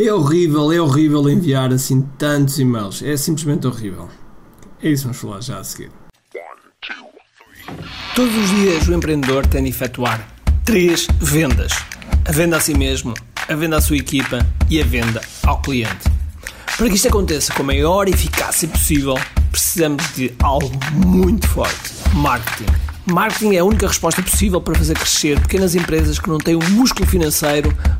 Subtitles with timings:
[0.00, 3.02] É horrível, é horrível enviar assim tantos e-mails.
[3.02, 4.08] É simplesmente horrível.
[4.80, 5.90] É isso que vamos falar já a seguir.
[8.14, 10.24] Todos os dias o empreendedor tem de efetuar
[10.64, 11.72] três vendas:
[12.24, 13.12] a venda a si mesmo,
[13.48, 16.08] a venda à sua equipa e a venda ao cliente.
[16.76, 19.16] Para que isto aconteça com a maior eficácia possível,
[19.50, 22.72] precisamos de algo muito forte: marketing.
[23.04, 26.62] Marketing é a única resposta possível para fazer crescer pequenas empresas que não têm o
[26.62, 27.74] um músculo financeiro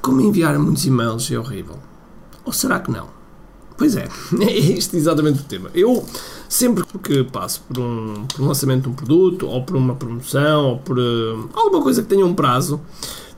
[0.00, 1.78] como enviar muitos e-mails é horrível.
[2.44, 3.08] Ou será que não?
[3.76, 4.08] Pois é,
[4.40, 5.70] é este exatamente o tema.
[5.74, 6.04] Eu
[6.48, 10.66] sempre que passo por um, por um lançamento de um produto, ou por uma promoção,
[10.70, 12.80] ou por uh, alguma coisa que tenha um prazo,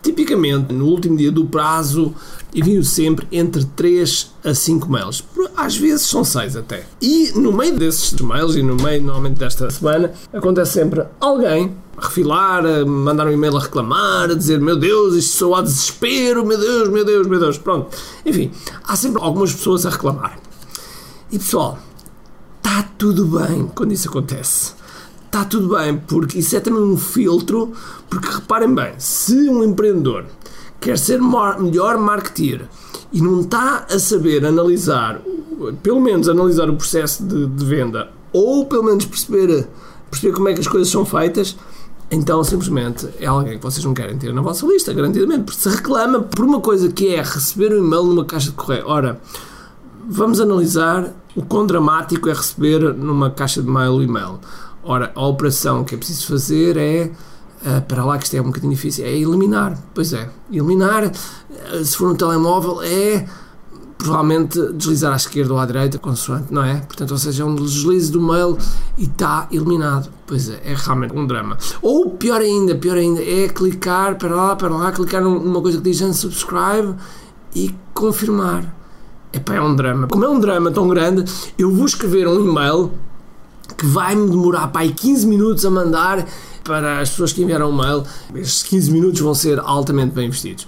[0.02, 2.14] tipicamente no último dia do prazo
[2.54, 5.24] envio sempre entre 3 a 5 mails.
[5.56, 6.86] Às vezes são 6 até.
[7.00, 12.06] E no meio desses mails, e no meio normalmente desta semana, acontece sempre alguém a
[12.06, 16.44] refilar, a mandar um e-mail a reclamar, a dizer meu Deus, isto sou a desespero,
[16.44, 17.58] meu Deus, meu Deus, meu Deus.
[17.58, 17.96] Pronto.
[18.24, 18.50] Enfim,
[18.84, 20.38] há sempre algumas pessoas a reclamar.
[21.30, 21.78] E pessoal,
[22.58, 24.74] está tudo bem quando isso acontece.
[25.26, 27.72] Está tudo bem, porque isso é também um filtro,
[28.10, 30.26] porque reparem bem, se um empreendedor
[30.82, 32.68] quer ser melhor marketeer
[33.12, 35.20] e não está a saber analisar,
[35.82, 39.68] pelo menos analisar o processo de, de venda, ou pelo menos perceber,
[40.10, 41.56] perceber como é que as coisas são feitas,
[42.10, 45.68] então simplesmente é alguém que vocês não querem ter na vossa lista, garantidamente, porque se
[45.68, 48.84] reclama por uma coisa que é receber um e-mail numa caixa de correio.
[48.86, 49.20] Ora,
[50.08, 54.40] vamos analisar o quão dramático é receber numa caixa de mail o e-mail.
[54.82, 57.12] Ora, a operação que é preciso fazer é.
[57.64, 59.78] Uh, para lá que isto é um bocadinho difícil, é eliminar.
[59.94, 63.24] Pois é, eliminar, uh, se for um telemóvel, é
[64.02, 66.78] provavelmente deslizar à esquerda ou à direita, consoante, não é?
[66.80, 68.58] Portanto, ou seja, é um deslize do mail
[68.98, 70.10] e está eliminado.
[70.26, 71.56] Pois é, é realmente um drama.
[71.80, 75.84] Ou pior ainda, pior ainda, é clicar para lá, para lá, clicar numa coisa que
[75.84, 76.96] diz unsubscribe
[77.54, 78.74] e confirmar.
[79.32, 80.08] Epá, é um drama.
[80.08, 81.24] Como é um drama tão grande,
[81.56, 82.90] eu vou escrever um e-mail
[83.76, 86.26] que vai-me demorar para aí 15 minutos a mandar
[86.64, 88.04] para as pessoas que enviaram o mail.
[88.34, 90.66] Estes 15 minutos vão ser altamente bem investidos.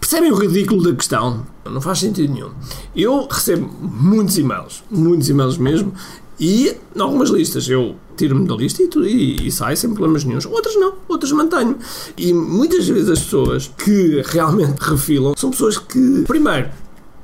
[0.00, 1.46] Percebem o ridículo da questão?
[1.64, 2.50] Não faz sentido nenhum.
[2.94, 5.92] Eu recebo muitos e-mails, muitos e-mails mesmo,
[6.38, 10.44] e algumas listas eu tiro-me da lista e, e, e sai sem problemas nenhums.
[10.44, 11.78] Outras não, outras mantenho.
[12.16, 16.68] E muitas vezes as pessoas que realmente refilam são pessoas que, primeiro,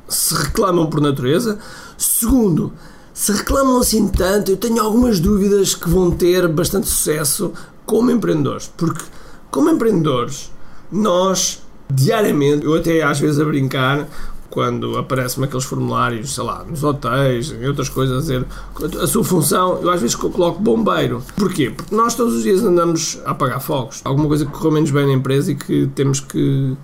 [0.08, 1.58] se reclamam por natureza.
[1.96, 2.72] Segundo,
[3.18, 7.52] se reclamam assim tanto, eu tenho algumas dúvidas que vão ter bastante sucesso
[7.84, 8.70] como empreendedores.
[8.76, 9.02] Porque,
[9.50, 10.52] como empreendedores,
[10.90, 11.60] nós
[11.92, 14.08] diariamente, eu até às vezes a brincar,
[14.48, 18.46] quando aparecem aqueles formulários, sei lá, nos hotéis, em outras coisas, a dizer
[19.02, 21.20] a sua função, eu às vezes coloco bombeiro.
[21.36, 21.70] Porquê?
[21.70, 24.00] Porque nós todos os dias andamos a apagar fogos.
[24.04, 26.76] Alguma coisa que correu menos bem na empresa e que temos que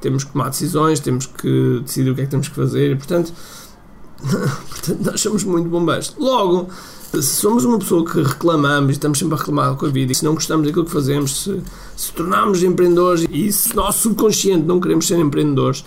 [0.00, 2.96] temos que tomar decisões, temos que decidir o que é que temos que fazer e,
[2.96, 3.32] portanto,
[4.68, 6.14] portanto nós somos muito bombeiros.
[6.18, 6.68] Logo,
[7.12, 10.14] se somos uma pessoa que reclamamos e estamos sempre a reclamar com a vida e
[10.14, 11.60] se não gostamos daquilo que fazemos, se,
[11.96, 15.84] se tornarmos empreendedores e se nosso subconsciente não queremos ser empreendedores,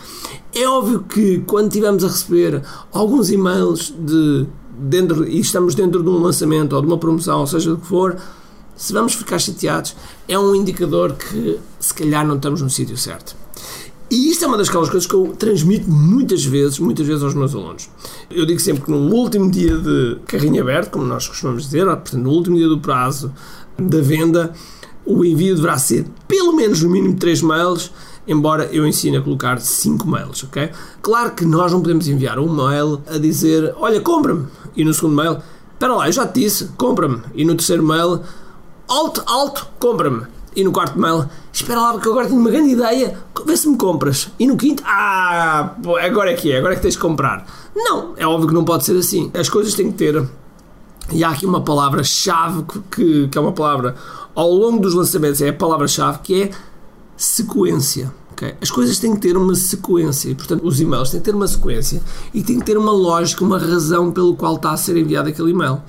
[0.54, 2.62] é óbvio que quando estivermos a receber
[2.92, 4.46] alguns e-mails de
[4.78, 7.86] dentro e estamos dentro de um lançamento ou de uma promoção, ou seja o que
[7.88, 8.18] for,
[8.76, 9.96] se vamos ficar chateados,
[10.28, 13.43] é um indicador que se calhar não estamos no sítio certo.
[14.14, 17.56] E isto é uma das coisas que eu transmito muitas vezes, muitas vezes aos meus
[17.56, 17.90] alunos.
[18.30, 22.20] Eu digo sempre que no último dia de carrinho aberto, como nós costumamos dizer, portanto,
[22.20, 23.34] no último dia do prazo
[23.76, 24.54] da venda,
[25.04, 27.92] o envio deverá ser pelo menos no mínimo 3 mails,
[28.28, 30.70] embora eu ensine a colocar 5 mails, ok?
[31.02, 34.46] Claro que nós não podemos enviar um mail a dizer, olha, compra-me,
[34.76, 35.40] e no segundo mail,
[35.72, 38.22] espera lá, eu já te disse, compra-me, e no terceiro mail,
[38.88, 40.28] alto, alto, compra-me.
[40.56, 43.78] E no quarto mail, espera lá, porque agora tenho uma grande ideia, vê se me
[43.78, 44.30] compras.
[44.38, 47.46] E no quinto, ah, agora é que é, agora é que tens de comprar.
[47.76, 49.32] Não, é óbvio que não pode ser assim.
[49.34, 50.28] As coisas têm que ter.
[51.12, 53.96] E há aqui uma palavra-chave que, que é uma palavra
[54.36, 56.50] ao longo dos lançamentos, é a palavra-chave que é
[57.18, 58.14] sequência.
[58.32, 58.56] Okay?
[58.62, 61.48] As coisas têm que ter uma sequência e, portanto, os e-mails têm que ter uma
[61.48, 62.02] sequência
[62.34, 65.52] e têm que ter uma lógica, uma razão pelo qual está a ser enviado aquele
[65.52, 65.82] e-mail.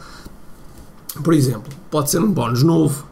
[1.22, 3.06] Por exemplo, pode ser um bónus novo,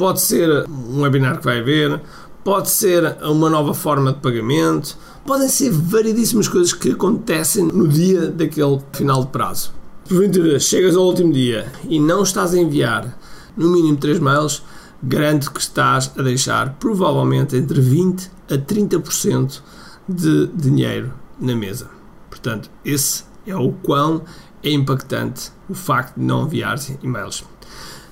[0.00, 2.00] pode ser um webinar que vai haver,
[2.42, 8.28] pode ser uma nova forma de pagamento, podem ser variedíssimas coisas que acontecem no dia
[8.28, 9.74] daquele final de prazo.
[10.08, 13.14] Porventura, chegas ao último dia e não estás a enviar
[13.54, 14.62] no mínimo 3 mails,
[15.02, 19.60] garanto que estás a deixar provavelmente entre 20 a 30%
[20.08, 21.90] de dinheiro na mesa.
[22.30, 24.22] Portanto, esse é o quão
[24.62, 27.44] é impactante o facto de não enviar e-mails.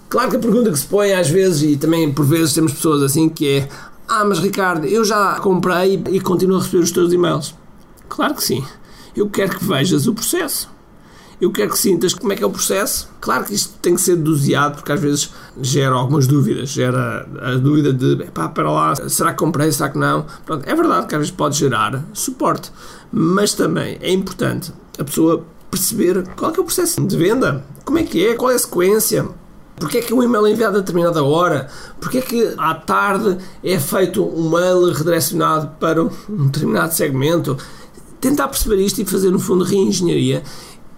[0.08, 3.02] Claro que a pergunta que se põe às vezes, e também por vezes temos pessoas
[3.02, 3.68] assim, que é
[4.08, 7.54] Ah, mas Ricardo, eu já comprei e continuo a receber os teus e-mails.
[8.08, 8.64] Claro que sim.
[9.14, 10.70] Eu quero que vejas o processo.
[11.40, 13.08] Eu quero que sintas como é que é o processo.
[13.20, 16.70] Claro que isto tem que ser doseado, porque às vezes gera algumas dúvidas.
[16.70, 20.26] Gera a dúvida de, pá, para lá, será que comprei, será que não?
[20.44, 22.72] Pronto, é verdade que às vezes pode gerar suporte,
[23.12, 27.98] mas também é importante a pessoa perceber qual é, é o processo de venda, como
[27.98, 29.28] é que é, qual é a sequência,
[29.78, 31.68] porque é que um e-mail é enviado a determinada hora,
[32.00, 37.56] porque é que à tarde é feito um mail redirecionado para um determinado segmento.
[38.20, 40.42] Tentar perceber isto e fazer, no fundo, reengenharia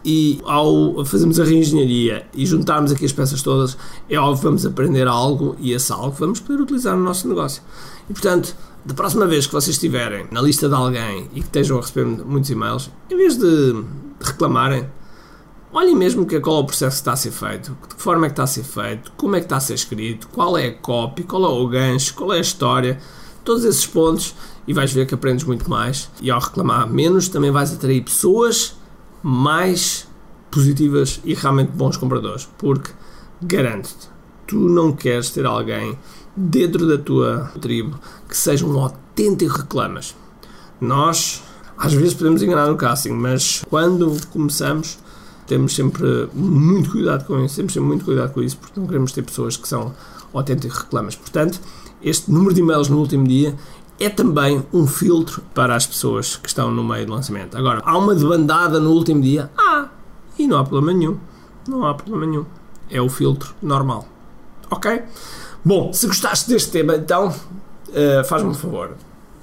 [0.05, 3.77] e ao fazermos a reengenharia e juntarmos aqui as peças todas,
[4.09, 7.63] é óbvio que vamos aprender algo e esse algo vamos poder utilizar no nosso negócio.
[8.09, 11.79] E portanto, da próxima vez que vocês estiverem na lista de alguém e que estejam
[11.79, 13.85] a receber muitos e-mails, em vez de
[14.21, 14.87] reclamarem,
[15.73, 18.27] olhem mesmo que, qual é o processo que está a ser feito, de que forma
[18.27, 20.67] é que está a ser feito, como é que está a ser escrito, qual é
[20.67, 22.99] a copy, qual é o gancho, qual é a história,
[23.45, 24.35] todos esses pontos
[24.67, 26.11] e vais ver que aprendes muito mais.
[26.21, 28.77] E ao reclamar menos, também vais atrair pessoas
[29.23, 30.09] mais
[30.51, 32.91] positivas e realmente bons compradores, porque
[33.43, 34.09] garanto-te,
[34.47, 35.97] tu não queres ter alguém
[36.37, 40.15] dentro da tua tribo que seja um autêntico reclamas.
[40.81, 41.43] Nós
[41.77, 44.99] às vezes podemos enganar no casting, mas quando começamos
[45.51, 49.11] temos sempre muito cuidado com isso, temos sempre muito cuidado com isso, porque não queremos
[49.11, 49.93] ter pessoas que são
[50.33, 51.17] autênticos reclamas.
[51.17, 51.61] Portanto,
[52.01, 53.57] este número de e-mails no último dia
[53.99, 57.59] é também um filtro para as pessoas que estão no meio do lançamento.
[57.59, 59.51] Agora, há uma debandada no último dia?
[59.59, 59.89] Ah,
[60.39, 61.19] e não há problema nenhum.
[61.67, 62.45] Não há problema nenhum.
[62.89, 64.07] É o filtro normal.
[64.71, 65.03] Ok?
[65.65, 68.93] Bom, se gostaste deste tema, então uh, faz-me um favor.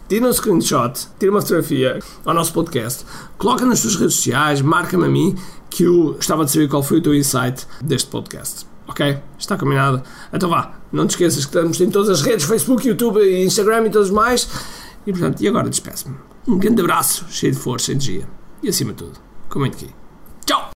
[0.07, 3.05] Tira um screenshot, tira uma fotografia ao nosso podcast,
[3.37, 5.35] coloca nas tuas redes sociais, marca-me a mim
[5.69, 8.65] que eu gostava de saber qual foi o teu insight deste podcast.
[8.87, 9.19] Ok?
[9.37, 10.01] Está combinado?
[10.31, 13.89] Então vá, não te esqueças que estamos em todas as redes, Facebook, YouTube, Instagram e
[13.89, 14.47] todos mais.
[15.05, 16.15] E portanto, e agora despeço-me.
[16.47, 18.27] Um grande abraço, cheio de força energia.
[18.63, 19.19] E acima de tudo,
[19.49, 19.93] comente aqui.
[20.45, 20.65] Tchau!